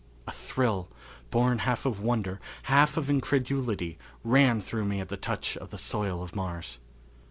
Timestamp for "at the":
4.99-5.15